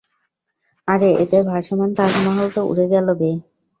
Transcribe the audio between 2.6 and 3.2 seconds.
উড়ে গেলো